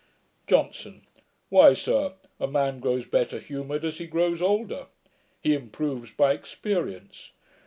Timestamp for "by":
6.09-6.33